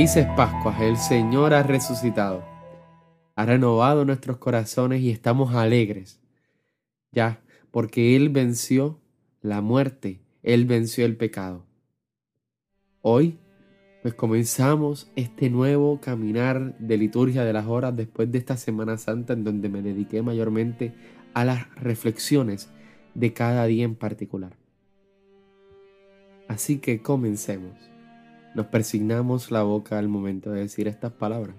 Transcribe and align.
Felices 0.00 0.28
Pascuas, 0.34 0.80
el 0.80 0.96
Señor 0.96 1.52
ha 1.52 1.62
resucitado, 1.62 2.42
ha 3.36 3.44
renovado 3.44 4.06
nuestros 4.06 4.38
corazones 4.38 5.02
y 5.02 5.10
estamos 5.10 5.54
alegres, 5.54 6.22
ya, 7.12 7.42
porque 7.70 8.16
Él 8.16 8.30
venció 8.30 8.98
la 9.42 9.60
muerte, 9.60 10.22
Él 10.42 10.64
venció 10.64 11.04
el 11.04 11.18
pecado. 11.18 11.66
Hoy, 13.02 13.36
pues 14.00 14.14
comenzamos 14.14 15.12
este 15.16 15.50
nuevo 15.50 16.00
caminar 16.00 16.78
de 16.78 16.96
liturgia 16.96 17.44
de 17.44 17.52
las 17.52 17.66
horas 17.66 17.94
después 17.94 18.32
de 18.32 18.38
esta 18.38 18.56
Semana 18.56 18.96
Santa 18.96 19.34
en 19.34 19.44
donde 19.44 19.68
me 19.68 19.82
dediqué 19.82 20.22
mayormente 20.22 20.94
a 21.34 21.44
las 21.44 21.74
reflexiones 21.74 22.70
de 23.14 23.34
cada 23.34 23.66
día 23.66 23.84
en 23.84 23.96
particular. 23.96 24.56
Así 26.48 26.78
que 26.78 27.02
comencemos. 27.02 27.90
Nos 28.52 28.66
persignamos 28.66 29.52
la 29.52 29.62
boca 29.62 29.98
al 29.98 30.08
momento 30.08 30.50
de 30.50 30.62
decir 30.62 30.88
estas 30.88 31.12
palabras. 31.12 31.54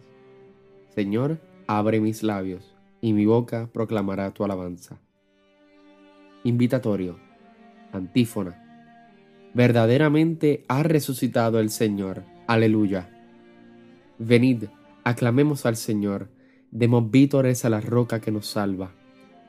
Señor, 0.90 1.40
abre 1.66 2.02
mis 2.02 2.22
labios, 2.22 2.76
y 3.00 3.14
mi 3.14 3.26
boca 3.26 3.70
proclamará 3.72 4.32
tu 4.32 4.44
alabanza. 4.44 5.00
Invitatorio. 6.44 7.18
Antífona. 7.94 8.58
Verdaderamente 9.54 10.66
ha 10.68 10.84
resucitado 10.84 11.60
el 11.60 11.70
Señor. 11.70 12.24
Aleluya. 12.48 13.10
Venid, 14.20 14.66
aclamemos 15.06 15.66
al 15.66 15.78
Señor, 15.78 16.30
demos 16.72 17.10
vítores 17.10 17.64
a 17.64 17.70
la 17.70 17.80
roca 17.80 18.20
que 18.20 18.32
nos 18.32 18.48
salva. 18.48 18.92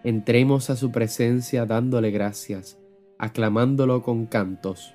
Entremos 0.04 0.70
a 0.70 0.77
su 0.77 0.92
presencia 0.92 1.66
dándole 1.66 2.12
gracias, 2.12 2.78
aclamándolo 3.18 4.02
con 4.02 4.27
cantos 4.27 4.94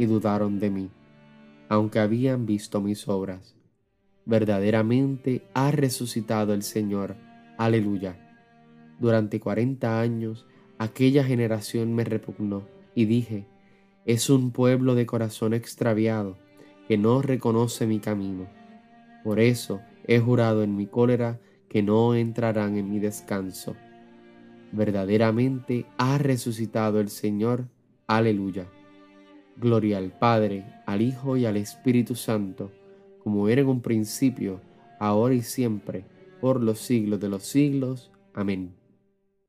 y 0.00 0.06
dudaron 0.06 0.60
de 0.60 0.70
mí, 0.70 0.90
aunque 1.68 1.98
habían 1.98 2.46
visto 2.46 2.80
mis 2.80 3.06
obras. 3.06 3.54
Verdaderamente 4.24 5.42
ha 5.52 5.70
resucitado 5.72 6.54
el 6.54 6.62
Señor. 6.62 7.16
Aleluya. 7.58 8.16
Durante 8.98 9.40
cuarenta 9.40 10.00
años 10.00 10.46
aquella 10.78 11.22
generación 11.22 11.94
me 11.94 12.04
repugnó 12.04 12.66
y 12.94 13.04
dije, 13.04 13.44
es 14.06 14.30
un 14.30 14.52
pueblo 14.52 14.94
de 14.94 15.04
corazón 15.04 15.52
extraviado 15.52 16.38
que 16.88 16.96
no 16.96 17.20
reconoce 17.20 17.86
mi 17.86 17.98
camino. 18.00 18.48
Por 19.22 19.38
eso 19.38 19.82
he 20.06 20.18
jurado 20.18 20.62
en 20.62 20.76
mi 20.76 20.86
cólera 20.86 21.40
que 21.68 21.82
no 21.82 22.14
entrarán 22.14 22.78
en 22.78 22.90
mi 22.90 23.00
descanso. 23.00 23.76
Verdaderamente 24.72 25.84
ha 25.98 26.16
resucitado 26.16 27.00
el 27.00 27.10
Señor. 27.10 27.66
Aleluya. 28.06 28.66
Gloria 29.60 29.98
al 29.98 30.10
Padre, 30.10 30.64
al 30.86 31.02
Hijo 31.02 31.36
y 31.36 31.44
al 31.44 31.58
Espíritu 31.58 32.14
Santo, 32.14 32.72
como 33.22 33.46
era 33.50 33.60
en 33.60 33.68
un 33.68 33.82
principio, 33.82 34.62
ahora 34.98 35.34
y 35.34 35.42
siempre, 35.42 36.06
por 36.40 36.62
los 36.62 36.78
siglos 36.78 37.20
de 37.20 37.28
los 37.28 37.42
siglos. 37.42 38.10
Amén. 38.32 38.74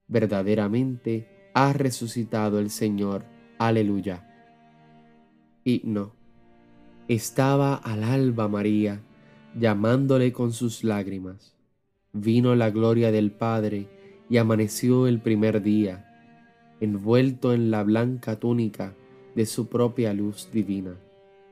Verdaderamente 0.09 1.49
ha 1.53 1.71
resucitado 1.71 2.59
el 2.59 2.69
Señor. 2.69 3.23
Aleluya. 3.57 4.27
Himno. 5.63 6.13
Estaba 7.07 7.75
al 7.75 8.03
alba 8.03 8.49
María, 8.49 8.99
llamándole 9.57 10.33
con 10.33 10.51
sus 10.51 10.83
lágrimas. 10.83 11.55
Vino 12.11 12.53
la 12.55 12.69
gloria 12.69 13.13
del 13.13 13.31
Padre 13.31 13.87
y 14.29 14.37
amaneció 14.37 15.07
el 15.07 15.21
primer 15.21 15.61
día, 15.61 16.05
envuelto 16.81 17.53
en 17.53 17.71
la 17.71 17.83
blanca 17.83 18.37
túnica 18.37 18.93
de 19.35 19.45
su 19.45 19.67
propia 19.67 20.13
luz 20.13 20.49
divina. 20.51 20.95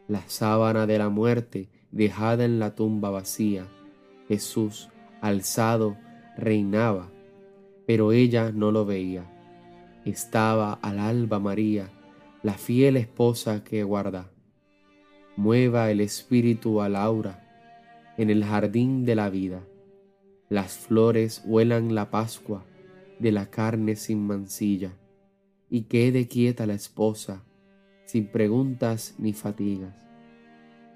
La 0.07 0.23
sábana 0.27 0.87
de 0.87 0.97
la 0.97 1.09
muerte 1.09 1.69
dejada 1.91 2.45
en 2.45 2.59
la 2.59 2.75
tumba 2.75 3.09
vacía, 3.09 3.67
Jesús, 4.27 4.89
alzado, 5.21 5.97
reinaba, 6.37 7.09
pero 7.85 8.11
ella 8.11 8.51
no 8.51 8.71
lo 8.71 8.85
veía. 8.85 9.25
Estaba 10.05 10.73
al 10.73 10.99
alba 10.99 11.39
María, 11.39 11.89
la 12.43 12.53
fiel 12.53 12.97
esposa 12.97 13.63
que 13.63 13.83
guarda. 13.83 14.31
Mueva 15.35 15.91
el 15.91 16.01
espíritu 16.01 16.81
a 16.81 16.89
Laura 16.89 17.45
en 18.17 18.29
el 18.29 18.43
jardín 18.43 19.05
de 19.05 19.15
la 19.15 19.29
vida. 19.29 19.63
Las 20.49 20.77
flores 20.77 21.43
huelan 21.45 21.95
la 21.95 22.09
Pascua 22.09 22.65
de 23.19 23.31
la 23.31 23.49
carne 23.49 23.95
sin 23.95 24.25
mancilla, 24.25 24.91
y 25.69 25.83
quede 25.83 26.27
quieta 26.27 26.65
la 26.65 26.73
esposa 26.73 27.43
sin 28.09 28.25
preguntas 28.25 29.13
ni 29.19 29.33
fatigas. 29.33 30.07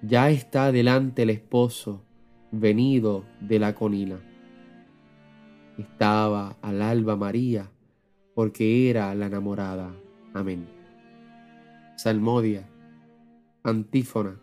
Ya 0.01 0.31
está 0.31 0.71
delante 0.71 1.21
el 1.21 1.29
esposo 1.29 2.01
venido 2.51 3.23
de 3.39 3.59
la 3.59 3.75
conina. 3.75 4.19
Estaba 5.77 6.57
al 6.63 6.81
alba 6.81 7.15
María, 7.15 7.69
porque 8.33 8.89
era 8.89 9.13
la 9.13 9.27
enamorada. 9.27 9.93
Amén. 10.33 10.67
Salmodia, 11.97 12.67
antífona. 13.61 14.39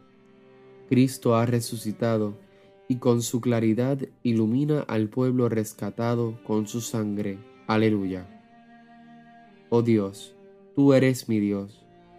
Cristo 0.88 1.34
ha 1.34 1.47
resucitado 1.47 2.38
y 2.87 2.97
con 2.98 3.22
su 3.22 3.41
claridad 3.41 3.98
ilumina 4.22 4.82
al 4.82 5.08
pueblo 5.08 5.48
rescatado 5.48 6.38
con 6.44 6.69
su 6.69 6.81
sangre. 6.81 7.41
Aleluya. 7.66 8.28
Oh 9.70 9.82
Dios, 9.82 10.37
tú 10.76 10.92
eres 10.92 11.28
mi 11.28 11.41
Dios 11.41 11.81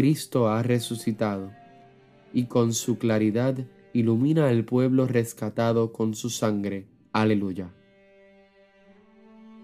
Cristo 0.00 0.48
ha 0.48 0.62
resucitado 0.62 1.52
y 2.32 2.44
con 2.44 2.72
su 2.72 2.96
claridad 2.96 3.54
ilumina 3.92 4.48
al 4.48 4.64
pueblo 4.64 5.06
rescatado 5.06 5.92
con 5.92 6.14
su 6.14 6.30
sangre. 6.30 6.86
Aleluya. 7.12 7.70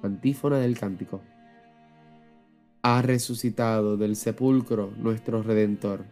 Antífona 0.03 0.59
del 0.59 0.79
cántico. 0.79 1.23
Ha 2.83 3.01
resucitado 3.01 3.97
del 3.97 4.15
sepulcro 4.15 4.93
nuestro 4.99 5.43
Redentor. 5.43 6.05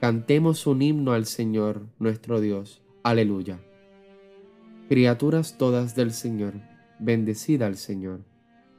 Cantemos 0.00 0.66
un 0.66 0.80
himno 0.80 1.12
al 1.12 1.26
Señor 1.26 1.82
nuestro 1.98 2.40
Dios. 2.40 2.80
Aleluya. 3.02 3.60
Criaturas 4.88 5.58
todas 5.58 5.94
del 5.94 6.14
Señor, 6.14 6.54
bendecida 6.98 7.66
al 7.66 7.76
Señor. 7.76 8.20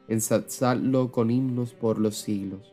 Ensalzadlo 0.07 1.11
con 1.11 1.29
himnos 1.29 1.75
por 1.75 1.99
los 1.99 2.15
siglos. 2.15 2.72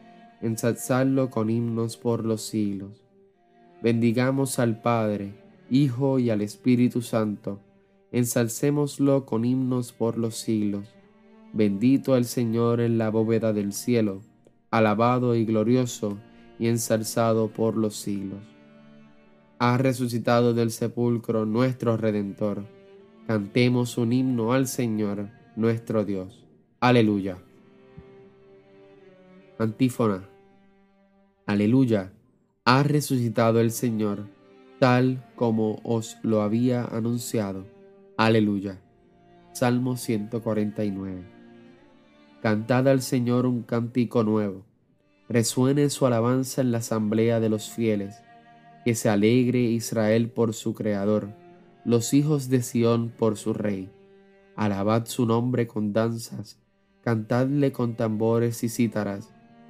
Ensalzadlo 0.41 1.29
con 1.29 1.49
himnos 1.49 1.97
por 1.97 2.25
los 2.25 2.41
siglos. 2.41 3.03
Bendigamos 3.81 4.59
al 4.59 4.81
Padre, 4.81 5.33
Hijo 5.69 6.19
y 6.19 6.29
al 6.29 6.41
Espíritu 6.41 7.01
Santo 7.01 7.59
ensalcémoslo 8.11 9.25
con 9.25 9.45
himnos 9.45 9.93
por 9.93 10.17
los 10.17 10.35
siglos. 10.35 10.87
Bendito 11.53 12.15
el 12.15 12.25
Señor 12.25 12.81
en 12.81 12.97
la 12.97 13.09
bóveda 13.09 13.53
del 13.53 13.73
cielo, 13.73 14.21
alabado 14.69 15.35
y 15.35 15.45
glorioso 15.45 16.17
y 16.59 16.67
ensalzado 16.67 17.49
por 17.49 17.77
los 17.77 17.95
siglos. 17.95 18.43
Ha 19.59 19.77
resucitado 19.77 20.53
del 20.53 20.71
sepulcro 20.71 21.45
nuestro 21.45 21.97
Redentor. 21.97 22.65
Cantemos 23.27 23.97
un 23.97 24.13
himno 24.13 24.53
al 24.53 24.67
Señor 24.67 25.29
nuestro 25.55 26.03
Dios. 26.03 26.45
Aleluya. 26.79 27.37
Antífona. 29.59 30.30
Aleluya. 31.51 32.13
Ha 32.63 32.81
resucitado 32.83 33.59
el 33.59 33.71
Señor, 33.71 34.29
tal 34.79 35.21
como 35.35 35.81
os 35.83 36.15
lo 36.23 36.43
había 36.43 36.85
anunciado 36.85 37.65
Aleluya. 38.15 38.79
Salmo 39.51 39.97
149. 39.97 41.25
Cantad 42.41 42.87
al 42.87 43.01
Señor 43.01 43.45
un 43.45 43.63
cántico 43.63 44.23
nuevo. 44.23 44.63
Resuene 45.27 45.89
su 45.89 46.05
alabanza 46.05 46.61
en 46.61 46.71
la 46.71 46.77
asamblea 46.77 47.41
de 47.41 47.49
los 47.49 47.69
fieles. 47.69 48.23
Que 48.85 48.95
se 48.95 49.09
alegre 49.09 49.59
Israel 49.59 50.29
por 50.29 50.53
su 50.53 50.73
Creador, 50.73 51.33
los 51.83 52.13
hijos 52.13 52.47
de 52.47 52.61
Sión 52.61 53.09
por 53.09 53.35
su 53.35 53.53
Rey. 53.53 53.89
Alabad 54.55 55.05
su 55.05 55.25
nombre 55.25 55.67
con 55.67 55.91
danzas, 55.91 56.61
cantadle 57.01 57.73
con 57.73 57.97
tambores 57.97 58.63
y 58.63 58.69
cítaras, 58.69 59.33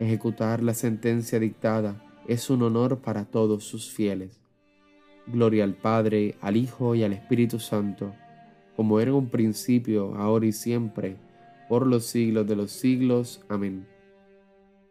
Ejecutar 0.00 0.62
la 0.62 0.74
sentencia 0.74 1.40
dictada 1.40 2.02
es 2.26 2.50
un 2.50 2.62
honor 2.62 2.98
para 2.98 3.24
todos 3.24 3.64
sus 3.64 3.90
fieles. 3.90 4.40
Gloria 5.26 5.64
al 5.64 5.74
Padre, 5.74 6.36
al 6.40 6.56
Hijo 6.56 6.94
y 6.94 7.02
al 7.02 7.12
Espíritu 7.12 7.58
Santo, 7.58 8.14
como 8.76 9.00
era 9.00 9.12
un 9.12 9.28
principio, 9.28 10.14
ahora 10.14 10.46
y 10.46 10.52
siempre, 10.52 11.16
por 11.68 11.86
los 11.86 12.06
siglos 12.06 12.46
de 12.46 12.56
los 12.56 12.70
siglos. 12.70 13.40
Amén. 13.48 13.86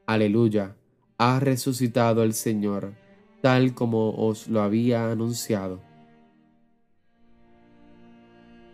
Aleluya, 0.06 0.76
ha 1.18 1.40
resucitado 1.40 2.24
el 2.24 2.34
Señor, 2.34 2.94
tal 3.42 3.74
como 3.74 4.12
os 4.12 4.48
lo 4.48 4.62
había 4.62 5.12
anunciado. 5.12 5.80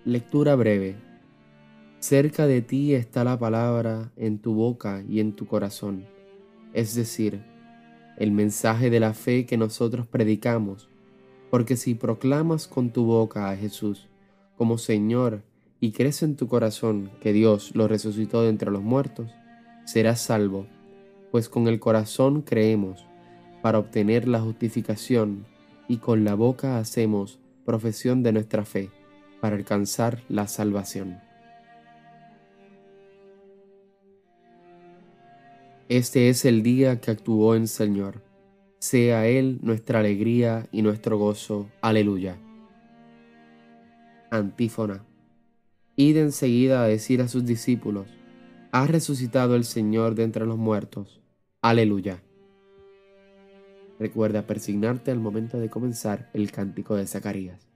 Lectura 0.06 0.56
breve. 0.56 0.96
Cerca 2.00 2.46
de 2.46 2.62
ti 2.62 2.94
está 2.94 3.24
la 3.24 3.40
palabra 3.40 4.12
en 4.18 4.40
tu 4.40 4.54
boca 4.54 5.02
y 5.08 5.22
en 5.22 5.34
tu 5.34 5.46
corazón, 5.46 6.06
es 6.74 6.96
decir, 6.96 7.42
el 8.18 8.32
mensaje 8.32 8.90
de 8.90 9.00
la 9.00 9.14
fe 9.14 9.46
que 9.46 9.58
nosotros 9.58 10.08
predicamos, 10.08 10.90
porque 11.50 11.76
si 11.78 11.96
proclamas 11.96 12.68
con 12.68 12.92
tu 12.92 13.06
boca 13.06 13.50
a 13.50 13.56
Jesús, 13.56 14.08
como 14.58 14.78
Señor 14.78 15.44
y 15.80 15.92
crees 15.92 16.24
en 16.24 16.36
tu 16.36 16.48
corazón 16.48 17.12
que 17.22 17.34
Dios 17.34 17.76
lo 17.76 17.88
resucitó 17.88 18.42
de 18.44 18.50
entre 18.50 18.72
los 18.72 18.82
muertos, 18.82 19.32
serás 19.86 20.22
salvo, 20.22 20.68
pues 21.32 21.50
con 21.50 21.68
el 21.68 21.80
corazón 21.80 22.42
creemos 22.42 23.06
para 23.62 23.80
obtener 23.80 24.28
la 24.28 24.40
justificación 24.40 25.46
y 25.88 25.98
con 25.98 26.24
la 26.24 26.36
boca 26.36 26.78
hacemos 26.78 27.40
profesión 27.66 28.24
de 28.24 28.32
nuestra 28.32 28.66
fe 28.66 28.90
para 29.42 29.56
alcanzar 29.56 30.22
la 30.30 30.48
salvación. 30.48 31.20
Este 35.94 36.30
es 36.30 36.44
el 36.44 36.64
día 36.64 37.00
que 37.00 37.12
actuó 37.12 37.54
en 37.54 37.68
Señor. 37.68 38.24
Sea 38.80 39.28
Él 39.28 39.60
nuestra 39.62 40.00
alegría 40.00 40.68
y 40.72 40.82
nuestro 40.82 41.20
gozo. 41.20 41.70
Aleluya. 41.82 42.36
Antífona. 44.32 45.06
Id 45.96 46.18
enseguida 46.18 46.84
a 46.84 46.88
decir 46.88 47.22
a 47.22 47.28
sus 47.28 47.46
discípulos, 47.46 48.08
ha 48.72 48.88
resucitado 48.88 49.56
el 49.56 49.66
Señor 49.66 50.16
de 50.16 50.24
entre 50.24 50.48
los 50.48 50.58
muertos, 50.58 51.22
Aleluya. 51.62 52.24
Recuerda 54.00 54.48
persignarte 54.48 55.12
al 55.12 55.20
momento 55.20 55.60
de 55.60 55.70
comenzar 55.70 56.32
el 56.34 56.52
cántico 56.52 56.96
de 56.96 57.06
Zacarías. 57.06 57.68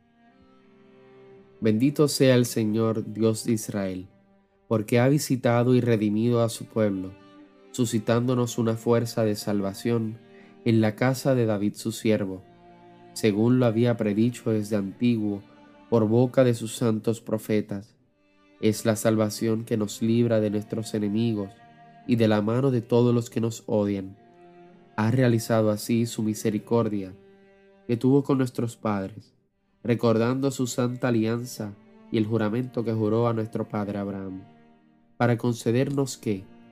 Bendito 1.61 2.07
sea 2.07 2.33
el 2.33 2.47
Señor 2.47 3.13
Dios 3.13 3.45
de 3.45 3.51
Israel, 3.51 4.07
porque 4.67 4.99
ha 4.99 5.07
visitado 5.07 5.75
y 5.75 5.81
redimido 5.81 6.41
a 6.41 6.49
su 6.49 6.65
pueblo, 6.65 7.11
suscitándonos 7.77 8.57
una 8.57 8.75
fuerza 8.75 9.23
de 9.23 9.35
salvación 9.35 10.17
en 10.65 10.81
la 10.81 10.95
casa 10.95 11.35
de 11.35 11.45
David 11.45 11.75
su 11.75 11.91
siervo, 11.91 12.41
según 13.13 13.59
lo 13.59 13.67
había 13.67 13.95
predicho 13.97 14.49
desde 14.49 14.77
antiguo 14.77 15.43
por 15.87 16.07
boca 16.07 16.43
de 16.43 16.55
sus 16.55 16.75
santos 16.75 17.21
profetas. 17.21 17.95
Es 18.61 18.83
la 18.87 18.95
salvación 18.95 19.63
que 19.63 19.77
nos 19.77 20.01
libra 20.01 20.39
de 20.39 20.49
nuestros 20.49 20.95
enemigos 20.95 21.51
y 22.07 22.15
de 22.15 22.27
la 22.27 22.41
mano 22.41 22.71
de 22.71 22.81
todos 22.81 23.13
los 23.13 23.29
que 23.29 23.41
nos 23.41 23.63
odian. 23.67 24.17
Ha 24.95 25.11
realizado 25.11 25.69
así 25.69 26.07
su 26.07 26.23
misericordia 26.23 27.13
que 27.85 27.95
tuvo 27.95 28.23
con 28.23 28.39
nuestros 28.39 28.75
padres, 28.75 29.35
recordando 29.83 30.49
su 30.49 30.65
santa 30.65 31.09
alianza 31.09 31.75
y 32.11 32.17
el 32.17 32.25
juramento 32.25 32.83
que 32.83 32.93
juró 32.93 33.27
a 33.27 33.33
nuestro 33.33 33.69
padre 33.69 33.99
Abraham, 33.99 34.41
para 35.15 35.37
concedernos 35.37 36.17
que, 36.17 36.43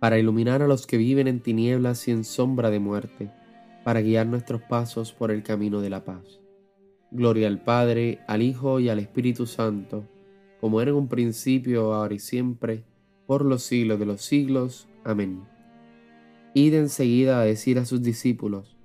para 0.00 0.18
iluminar 0.18 0.62
a 0.62 0.66
los 0.66 0.86
que 0.86 0.96
viven 0.96 1.28
en 1.28 1.40
tinieblas 1.40 2.08
y 2.08 2.10
en 2.10 2.24
sombra 2.24 2.70
de 2.70 2.80
muerte, 2.80 3.30
para 3.84 4.00
guiar 4.00 4.26
nuestros 4.26 4.62
pasos 4.62 5.12
por 5.12 5.30
el 5.30 5.42
camino 5.42 5.80
de 5.80 5.90
la 5.90 6.04
paz. 6.04 6.40
Gloria 7.10 7.48
al 7.48 7.62
Padre, 7.62 8.20
al 8.26 8.42
Hijo 8.42 8.80
y 8.80 8.88
al 8.88 8.98
Espíritu 8.98 9.46
Santo, 9.46 10.08
como 10.60 10.80
era 10.80 10.90
en 10.90 10.96
un 10.96 11.08
principio, 11.08 11.92
ahora 11.92 12.14
y 12.14 12.18
siempre, 12.18 12.84
por 13.26 13.44
los 13.44 13.62
siglos 13.62 13.98
de 13.98 14.06
los 14.06 14.22
siglos. 14.22 14.88
Amén. 15.04 15.44
Id 16.54 16.74
enseguida 16.74 17.40
a 17.40 17.44
decir 17.44 17.78
a 17.78 17.84
sus 17.84 18.02
discípulos, 18.02 18.76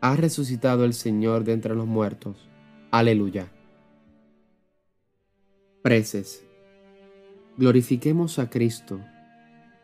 ha 0.00 0.16
resucitado 0.16 0.84
el 0.84 0.94
Señor 0.94 1.44
de 1.44 1.52
entre 1.52 1.74
los 1.74 1.86
muertos. 1.86 2.48
Aleluya. 2.90 3.52
Preces. 5.82 6.44
Glorifiquemos 7.56 8.38
a 8.38 8.48
Cristo, 8.50 9.00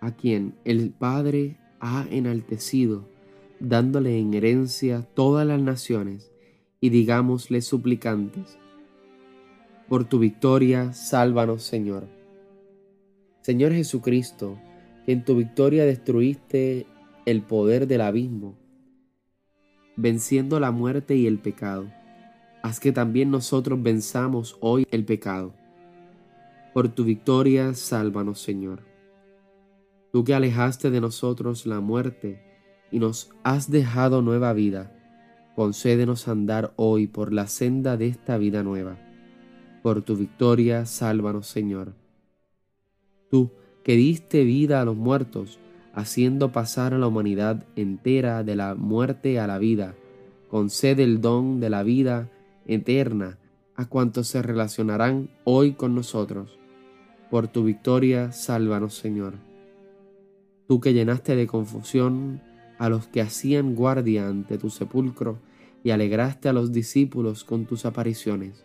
a 0.01 0.13
quien 0.13 0.55
el 0.65 0.91
Padre 0.91 1.57
ha 1.81 2.07
enaltecido, 2.11 3.09
dándole 3.61 4.19
en 4.19 4.35
herencia 4.35 5.03
todas 5.15 5.47
las 5.47 5.61
naciones, 5.61 6.31
y 6.81 6.91
digámosle 6.91 7.61
suplicantes, 7.61 8.59
por 9.89 10.05
tu 10.05 10.19
victoria, 10.19 10.93
sálvanos 10.93 11.63
Señor. 11.63 12.07
Señor 13.41 13.73
Jesucristo, 13.73 14.59
que 15.07 15.13
en 15.13 15.25
tu 15.25 15.35
victoria 15.35 15.87
destruiste 15.87 16.87
el 17.25 17.43
poder 17.43 17.87
del 17.87 18.03
abismo, 18.03 18.55
venciendo 19.97 20.61
la 20.61 20.71
muerte 20.71 21.17
y 21.17 21.27
el 21.27 21.39
pecado. 21.39 21.91
Haz 22.63 22.81
que 22.81 22.93
también 22.93 23.31
nosotros 23.31 23.83
venzamos 23.83 24.59
hoy 24.61 24.87
el 24.91 25.05
pecado. 25.05 25.55
Por 26.75 26.89
tu 26.89 27.05
victoria, 27.05 27.73
sálvanos, 27.75 28.41
Señor. 28.41 28.88
Tú 30.19 30.25
que 30.25 30.35
alejaste 30.35 30.91
de 30.91 31.01
nosotros 31.01 31.65
la 31.65 31.79
muerte 31.79 32.43
y 32.91 32.99
nos 32.99 33.31
has 33.45 33.71
dejado 33.71 34.21
nueva 34.21 34.53
vida, 34.53 34.93
concédenos 35.55 36.27
andar 36.27 36.73
hoy 36.75 37.07
por 37.07 37.33
la 37.33 37.47
senda 37.47 37.97
de 37.97 38.09
esta 38.09 38.37
vida 38.37 38.65
nueva. 38.65 38.99
Por 39.81 40.03
tu 40.03 40.17
victoria, 40.17 40.87
sálvanos, 40.87 41.47
Señor. 41.47 41.95
Tú 43.31 43.53
que 43.85 43.95
diste 43.95 44.43
vida 44.43 44.81
a 44.81 44.85
los 44.85 44.97
muertos, 44.97 45.61
haciendo 45.95 46.51
pasar 46.51 46.95
a 46.95 46.99
la 46.99 47.07
humanidad 47.07 47.65
entera 47.77 48.43
de 48.43 48.57
la 48.57 48.75
muerte 48.75 49.39
a 49.39 49.47
la 49.47 49.59
vida. 49.59 49.95
Concede 50.49 51.05
el 51.05 51.21
don 51.21 51.61
de 51.61 51.71
la 51.71 51.85
vida 51.85 52.29
eterna 52.67 53.39
a 53.77 53.85
cuantos 53.85 54.27
se 54.27 54.43
relacionarán 54.43 55.31
hoy 55.45 55.75
con 55.75 55.95
nosotros. 55.95 56.59
Por 57.31 57.47
tu 57.47 57.63
victoria, 57.63 58.33
sálvanos, 58.33 58.95
Señor. 58.95 59.48
Tú 60.69 60.81
que 60.81 60.93
llenaste 60.93 61.35
de 61.35 61.49
confusión 61.49 62.41
a 62.79 62.89
los 62.89 63.09
que 63.09 63.21
hacían 63.21 63.75
guardia 63.75 64.29
ante 64.29 64.59
tu 64.59 64.71
sepulcro 64.71 65.41
y 65.83 65.91
alegraste 65.91 66.49
a 66.49 66.53
los 66.53 66.71
discípulos 66.71 67.43
con 67.43 67.67
tus 67.67 67.85
apariciones. 67.85 68.65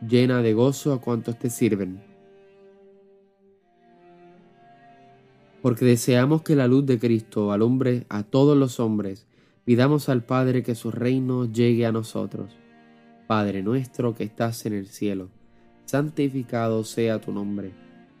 Llena 0.00 0.42
de 0.42 0.54
gozo 0.54 0.92
a 0.92 1.00
cuantos 1.00 1.38
te 1.38 1.50
sirven 1.50 2.14
porque 5.64 5.86
deseamos 5.86 6.42
que 6.42 6.56
la 6.56 6.68
luz 6.68 6.84
de 6.84 6.98
Cristo 6.98 7.50
alumbre 7.50 8.04
a 8.10 8.22
todos 8.22 8.54
los 8.54 8.80
hombres, 8.80 9.26
pidamos 9.64 10.10
al 10.10 10.22
Padre 10.22 10.62
que 10.62 10.74
su 10.74 10.90
reino 10.90 11.50
llegue 11.50 11.86
a 11.86 11.90
nosotros. 11.90 12.54
Padre 13.26 13.62
nuestro 13.62 14.14
que 14.14 14.24
estás 14.24 14.66
en 14.66 14.74
el 14.74 14.88
cielo, 14.88 15.30
santificado 15.86 16.84
sea 16.84 17.18
tu 17.18 17.32
nombre, 17.32 17.72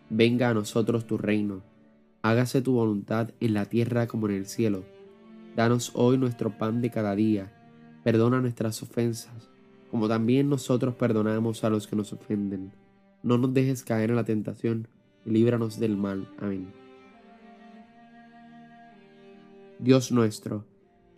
venga 0.08 0.48
a 0.48 0.54
nosotros 0.54 1.06
tu 1.06 1.18
reino, 1.18 1.60
hágase 2.24 2.62
tu 2.62 2.72
voluntad 2.72 3.32
en 3.38 3.52
la 3.52 3.66
tierra 3.66 4.06
como 4.06 4.30
en 4.30 4.36
el 4.36 4.46
cielo. 4.46 4.82
Danos 5.56 5.90
hoy 5.92 6.16
nuestro 6.16 6.56
pan 6.56 6.80
de 6.80 6.90
cada 6.90 7.14
día, 7.14 7.52
perdona 8.02 8.40
nuestras 8.40 8.82
ofensas, 8.82 9.50
como 9.90 10.08
también 10.08 10.48
nosotros 10.48 10.94
perdonamos 10.94 11.64
a 11.64 11.68
los 11.68 11.86
que 11.86 11.96
nos 11.96 12.14
ofenden. 12.14 12.72
No 13.22 13.36
nos 13.36 13.52
dejes 13.52 13.84
caer 13.84 14.08
en 14.08 14.16
la 14.16 14.24
tentación, 14.24 14.88
y 15.26 15.32
líbranos 15.32 15.78
del 15.78 15.98
mal. 15.98 16.26
Amén. 16.40 16.72
Dios 19.78 20.10
nuestro, 20.10 20.64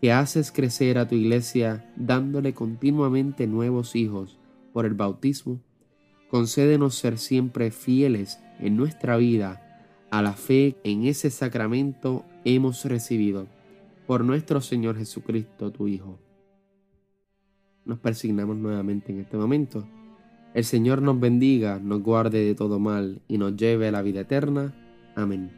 que 0.00 0.10
haces 0.10 0.50
crecer 0.50 0.98
a 0.98 1.06
tu 1.06 1.14
iglesia 1.14 1.88
dándole 1.94 2.52
continuamente 2.52 3.46
nuevos 3.46 3.94
hijos 3.94 4.40
por 4.72 4.86
el 4.86 4.94
bautismo, 4.94 5.60
concédenos 6.28 6.96
ser 6.96 7.16
siempre 7.18 7.70
fieles 7.70 8.40
en 8.58 8.76
nuestra 8.76 9.16
vida 9.18 9.62
a 10.10 10.22
la 10.22 10.32
fe 10.32 10.76
en 10.84 11.04
ese 11.06 11.30
sacramento 11.30 12.24
hemos 12.44 12.84
recibido 12.84 13.46
por 14.06 14.24
nuestro 14.24 14.60
Señor 14.60 14.96
Jesucristo, 14.96 15.70
tu 15.72 15.88
Hijo. 15.88 16.18
Nos 17.84 17.98
persignamos 17.98 18.56
nuevamente 18.56 19.12
en 19.12 19.20
este 19.20 19.36
momento. 19.36 19.86
El 20.54 20.64
Señor 20.64 21.02
nos 21.02 21.20
bendiga, 21.20 21.78
nos 21.78 22.02
guarde 22.02 22.44
de 22.44 22.54
todo 22.54 22.78
mal 22.78 23.20
y 23.28 23.38
nos 23.38 23.56
lleve 23.56 23.88
a 23.88 23.92
la 23.92 24.02
vida 24.02 24.20
eterna. 24.20 24.74
Amén. 25.14 25.50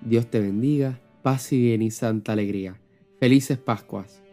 Dios 0.00 0.26
te 0.30 0.40
bendiga 0.40 1.00
paz 1.24 1.52
y 1.52 1.60
bien 1.60 1.80
y 1.80 1.90
santa 1.90 2.32
alegría. 2.32 2.78
Felices 3.18 3.56
Pascuas. 3.56 4.23